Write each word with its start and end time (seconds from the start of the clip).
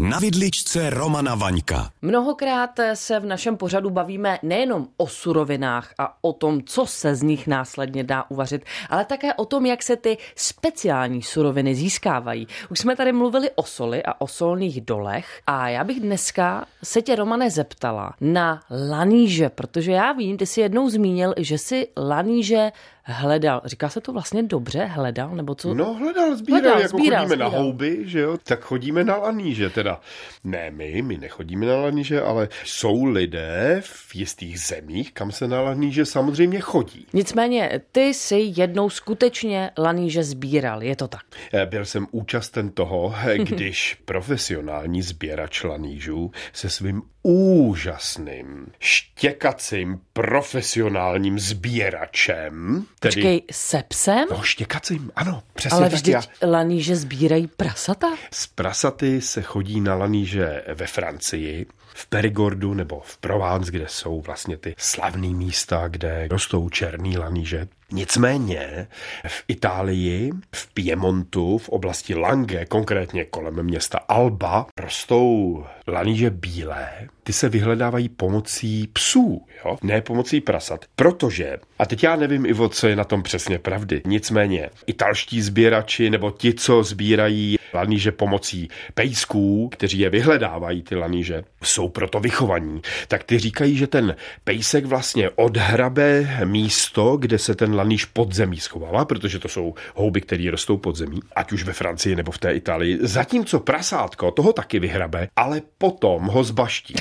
Na 0.00 0.18
vidličce 0.18 0.90
Romana 0.90 1.34
Vaňka. 1.34 1.90
Mnohokrát 2.02 2.70
se 2.94 3.20
v 3.20 3.26
našem 3.26 3.56
pořadu 3.56 3.90
bavíme 3.90 4.38
nejenom 4.42 4.88
o 4.96 5.06
surovinách 5.06 5.94
a 5.98 6.24
o 6.24 6.32
tom, 6.32 6.62
co 6.62 6.86
se 6.86 7.14
z 7.14 7.22
nich 7.22 7.46
následně 7.46 8.04
dá 8.04 8.24
uvařit, 8.30 8.64
ale 8.90 9.04
také 9.04 9.34
o 9.34 9.44
tom, 9.44 9.66
jak 9.66 9.82
se 9.82 9.96
ty 9.96 10.18
speciální 10.36 11.22
suroviny 11.22 11.74
získávají. 11.74 12.46
Už 12.70 12.78
jsme 12.78 12.96
tady 12.96 13.12
mluvili 13.12 13.50
o 13.54 13.62
soli 13.62 14.02
a 14.02 14.20
o 14.20 14.26
solných 14.26 14.80
dolech 14.80 15.40
a 15.46 15.68
já 15.68 15.84
bych 15.84 16.00
dneska 16.00 16.66
se 16.82 17.02
tě, 17.02 17.16
Romane, 17.16 17.50
zeptala 17.50 18.14
na 18.20 18.60
laníže, 18.90 19.48
protože 19.48 19.92
já 19.92 20.12
vím, 20.12 20.36
ty 20.36 20.46
jsi 20.46 20.60
jednou 20.60 20.90
zmínil, 20.90 21.34
že 21.36 21.58
si 21.58 21.88
laníže 21.96 22.72
hledal. 23.08 23.62
Říká 23.64 23.88
se 23.88 24.00
to 24.00 24.12
vlastně 24.12 24.42
dobře, 24.42 24.84
hledal, 24.84 25.36
nebo 25.36 25.54
co? 25.54 25.74
No 25.74 25.94
hledal, 25.94 26.36
sbíral, 26.36 26.60
hledal, 26.60 26.80
jako 26.80 26.98
sbíral, 26.98 27.20
chodíme 27.20 27.34
sbíral. 27.34 27.50
na 27.50 27.58
houby, 27.58 27.98
že 28.04 28.20
jo, 28.20 28.38
tak 28.44 28.60
chodíme 28.60 29.04
na 29.04 29.16
laníže 29.16 29.70
teda. 29.70 30.00
Ne 30.44 30.70
my, 30.70 31.02
my 31.02 31.18
nechodíme 31.18 31.66
na 31.66 31.76
laníže, 31.76 32.22
ale 32.22 32.48
jsou 32.64 33.04
lidé 33.04 33.82
v 33.84 34.14
jistých 34.14 34.60
zemích, 34.60 35.12
kam 35.12 35.32
se 35.32 35.48
na 35.48 35.60
laníže 35.60 36.06
samozřejmě 36.06 36.60
chodí. 36.60 37.06
Nicméně, 37.12 37.80
ty 37.92 38.00
jsi 38.00 38.52
jednou 38.56 38.90
skutečně 38.90 39.70
laníže 39.78 40.24
sbíral, 40.24 40.82
je 40.82 40.96
to 40.96 41.08
tak? 41.08 41.22
Eh, 41.52 41.66
byl 41.66 41.84
jsem 41.84 42.06
účasten 42.10 42.70
toho, 42.70 43.14
když 43.36 43.96
profesionální 44.04 45.02
sběrač 45.02 45.64
lanížů 45.64 46.30
se 46.52 46.70
svým 46.70 47.02
úžasným, 47.28 48.66
štěkacím, 48.78 50.00
profesionálním 50.12 51.38
sběračem. 51.38 52.84
Tedy... 53.00 53.14
Počkej, 53.14 53.42
se 53.50 53.82
psem? 53.88 54.26
No, 54.30 54.42
štěkacím, 54.42 55.10
ano, 55.16 55.42
přesně 55.54 55.76
Ale 55.76 55.90
tak 55.90 55.98
vždyť 55.98 56.14
já... 56.14 56.22
laníže 56.48 56.96
sbírají 56.96 57.46
prasata? 57.46 58.06
Z 58.32 58.46
prasaty 58.46 59.20
se 59.20 59.42
chodí 59.42 59.80
na 59.80 59.94
laníže 59.94 60.64
ve 60.74 60.86
Francii, 60.86 61.66
v 61.94 62.06
Perigordu 62.06 62.74
nebo 62.74 63.00
v 63.04 63.18
Provence, 63.18 63.72
kde 63.72 63.86
jsou 63.88 64.20
vlastně 64.20 64.56
ty 64.56 64.74
slavné 64.78 65.28
místa, 65.28 65.88
kde 65.88 66.28
rostou 66.30 66.68
černý 66.68 67.18
laníže. 67.18 67.68
Nicméně 67.92 68.88
v 69.26 69.44
Itálii, 69.48 70.30
v 70.54 70.74
Piemontu, 70.74 71.58
v 71.58 71.68
oblasti 71.68 72.14
Lange, 72.14 72.66
konkrétně 72.66 73.24
kolem 73.24 73.62
města 73.62 73.98
Alba, 74.08 74.66
rostou 74.80 75.64
laníže 75.88 76.30
bílé. 76.30 77.08
Ty 77.28 77.32
se 77.32 77.48
vyhledávají 77.48 78.08
pomocí 78.08 78.86
psů, 78.92 79.42
jo? 79.64 79.78
ne 79.82 80.00
pomocí 80.00 80.40
prasat. 80.40 80.84
Protože, 80.96 81.56
a 81.78 81.86
teď 81.86 82.04
já 82.04 82.16
nevím, 82.16 82.46
Ivo, 82.46 82.68
co 82.68 82.88
je 82.88 82.96
na 82.96 83.04
tom 83.04 83.22
přesně 83.22 83.58
pravdy, 83.58 84.02
nicméně 84.06 84.70
italští 84.86 85.42
sběrači 85.42 86.10
nebo 86.10 86.30
ti, 86.30 86.54
co 86.54 86.82
sbírají 86.82 87.58
laníže 87.74 88.12
pomocí 88.12 88.68
pejsků, 88.94 89.68
kteří 89.72 89.98
je 89.98 90.10
vyhledávají, 90.10 90.82
ty 90.82 90.94
laníže, 90.94 91.42
jsou 91.62 91.88
proto 91.88 92.20
vychovaní, 92.20 92.82
tak 93.08 93.24
ty 93.24 93.38
říkají, 93.38 93.76
že 93.76 93.86
ten 93.86 94.16
pejsek 94.44 94.84
vlastně 94.84 95.30
odhrabe 95.30 96.38
místo, 96.44 97.16
kde 97.16 97.38
se 97.38 97.54
ten 97.54 97.74
laníž 97.74 98.04
podzemí 98.04 98.56
schovává, 98.56 99.04
protože 99.04 99.38
to 99.38 99.48
jsou 99.48 99.74
houby, 99.94 100.20
které 100.20 100.50
rostou 100.50 100.76
podzemí, 100.76 101.20
ať 101.36 101.52
už 101.52 101.64
ve 101.64 101.72
Francii 101.72 102.16
nebo 102.16 102.32
v 102.32 102.38
té 102.38 102.52
Itálii. 102.52 102.98
Zatímco 103.00 103.60
prasátko 103.60 104.30
toho 104.30 104.52
taky 104.52 104.78
vyhrabe, 104.78 105.28
ale 105.36 105.62
potom 105.78 106.22
ho 106.22 106.44
zbaští. 106.44 106.94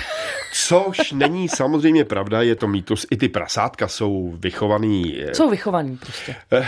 Což 0.53 1.11
není 1.11 1.49
samozřejmě 1.49 2.05
pravda, 2.05 2.41
je 2.41 2.55
to 2.55 2.67
mýtus. 2.67 3.05
I 3.11 3.17
ty 3.17 3.29
prasátka 3.29 3.87
jsou 3.87 4.33
vychovaný. 4.39 5.17
Eh, 5.21 5.35
jsou 5.35 5.49
vychovaný 5.49 5.97
prostě. 5.97 6.35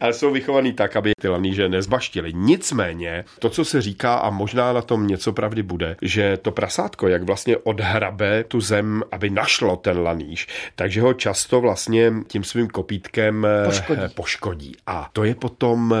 ale 0.00 0.12
jsou 0.12 0.32
vychovaný 0.32 0.72
tak, 0.72 0.96
aby 0.96 1.12
ty 1.20 1.28
laníže 1.28 1.68
nezbaštily. 1.68 2.32
Nicméně, 2.34 3.24
to, 3.38 3.50
co 3.50 3.64
se 3.64 3.82
říká, 3.82 4.14
a 4.14 4.30
možná 4.30 4.72
na 4.72 4.82
tom 4.82 5.06
něco 5.06 5.32
pravdy 5.32 5.62
bude, 5.62 5.96
že 6.02 6.36
to 6.36 6.50
prasátko, 6.50 7.08
jak 7.08 7.22
vlastně 7.22 7.56
odhrabe 7.56 8.44
tu 8.44 8.60
zem, 8.60 9.02
aby 9.12 9.30
našlo 9.30 9.76
ten 9.76 9.98
laníž, 9.98 10.46
takže 10.76 11.00
ho 11.00 11.14
často 11.14 11.60
vlastně 11.60 12.12
tím 12.28 12.44
svým 12.44 12.68
kopítkem 12.68 13.46
eh, 13.46 13.64
poškodí. 13.64 14.00
poškodí. 14.14 14.76
A 14.86 15.10
to 15.12 15.24
je 15.24 15.34
potom 15.34 15.94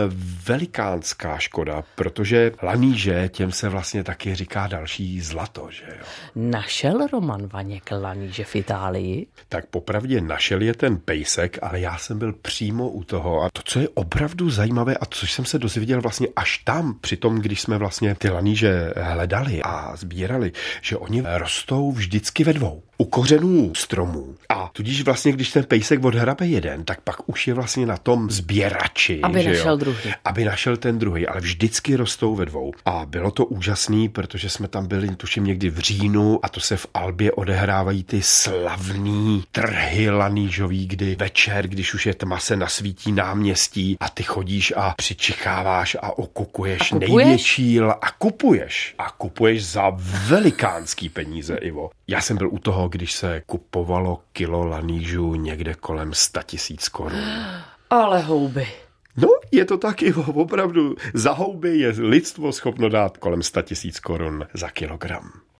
velikánská 0.46 1.38
škoda, 1.38 1.84
protože 1.94 2.52
laníže, 2.62 3.28
těm 3.28 3.52
se 3.52 3.68
vlastně 3.68 4.04
taky 4.04 4.34
říká 4.34 4.66
další 4.66 5.20
zlato, 5.20 5.70
že 5.72 5.84
jo. 5.88 6.04
Našel 6.34 7.06
Roman 7.06 7.46
Vaněk 7.46 7.90
laníže 7.90 8.44
v 8.44 8.56
Itálii? 8.56 9.26
Tak 9.48 9.66
popravdě 9.66 10.20
našel 10.20 10.62
je 10.62 10.74
ten 10.74 10.96
pejsek, 10.96 11.58
ale 11.62 11.80
já 11.80 11.98
jsem 11.98 12.18
byl 12.18 12.32
přímo 12.32 12.88
u 12.88 13.04
toho 13.04 13.42
a 13.42 13.50
to, 13.52 13.62
co 13.64 13.80
je 13.80 13.88
opravdu 13.94 14.50
zajímavé 14.50 14.96
a 14.96 15.06
což 15.06 15.32
jsem 15.32 15.44
se 15.44 15.58
dozvěděl 15.58 16.00
vlastně 16.00 16.28
až 16.36 16.58
tam, 16.58 16.98
při 17.00 17.16
tom, 17.16 17.38
když 17.38 17.60
jsme 17.60 17.78
vlastně 17.78 18.14
ty 18.14 18.30
laníže 18.30 18.92
hledali 18.96 19.62
a 19.62 19.96
sbírali, 19.96 20.52
že 20.80 20.96
oni 20.96 21.22
rostou 21.26 21.92
vždycky 21.92 22.44
ve 22.44 22.52
dvou 22.52 22.82
u 23.02 23.04
kořenů 23.04 23.74
stromů. 23.74 24.34
A 24.48 24.70
tudíž 24.72 25.02
vlastně, 25.02 25.32
když 25.32 25.52
ten 25.52 25.64
pejsek 25.64 26.04
odhrabe 26.04 26.46
jeden, 26.46 26.84
tak 26.84 27.00
pak 27.00 27.28
už 27.28 27.48
je 27.48 27.54
vlastně 27.54 27.86
na 27.86 27.96
tom 27.96 28.30
sběrači. 28.30 29.20
Aby 29.22 29.42
že 29.42 29.48
našel 29.48 29.72
jo? 29.72 29.76
druhý. 29.76 30.10
Aby 30.24 30.44
našel 30.44 30.76
ten 30.76 30.98
druhý, 30.98 31.26
ale 31.26 31.40
vždycky 31.40 31.96
rostou 31.96 32.34
ve 32.34 32.46
dvou. 32.46 32.72
A 32.84 33.06
bylo 33.06 33.30
to 33.30 33.46
úžasný, 33.46 34.08
protože 34.08 34.48
jsme 34.48 34.68
tam 34.68 34.86
byli, 34.86 35.16
tuším, 35.16 35.44
někdy 35.44 35.61
v 35.70 35.78
říjnu 35.78 36.40
a 36.42 36.48
to 36.48 36.60
se 36.60 36.76
v 36.76 36.86
Albě 36.94 37.32
odehrávají 37.32 38.04
ty 38.04 38.22
slavný 38.22 39.44
trhy 39.52 40.10
lanížový, 40.10 40.86
kdy 40.86 41.14
večer, 41.14 41.68
když 41.68 41.94
už 41.94 42.06
je 42.06 42.14
tma, 42.14 42.38
se 42.38 42.56
nasvítí 42.56 43.12
náměstí 43.12 43.96
a 44.00 44.08
ty 44.08 44.22
chodíš 44.22 44.72
a 44.76 44.94
přičicháváš 44.96 45.96
a 46.02 46.18
okukuješ 46.18 46.92
a 46.92 46.98
největší 46.98 47.80
a 47.80 48.10
kupuješ. 48.18 48.94
A 48.98 49.10
kupuješ 49.10 49.66
za 49.66 49.92
velikánský 50.28 51.08
peníze, 51.08 51.56
Ivo. 51.56 51.90
Já 52.08 52.20
jsem 52.20 52.36
byl 52.36 52.48
u 52.48 52.58
toho, 52.58 52.88
když 52.88 53.12
se 53.12 53.42
kupovalo 53.46 54.20
kilo 54.32 54.66
lanížů 54.66 55.34
někde 55.34 55.74
kolem 55.74 56.14
100 56.14 56.42
tisíc 56.42 56.88
korun. 56.88 57.20
Ale 57.90 58.20
houby. 58.20 58.66
No, 59.16 59.28
je 59.50 59.64
to 59.64 59.78
taky 59.78 60.14
opravdu. 60.14 60.94
Za 61.14 61.32
houby 61.32 61.78
je 61.78 61.88
lidstvo 61.98 62.52
schopno 62.52 62.88
dát 62.88 63.16
kolem 63.16 63.42
100 63.42 63.62
tisíc 63.62 64.00
korun 64.00 64.46
za 64.54 64.68
kilogram. 64.68 65.41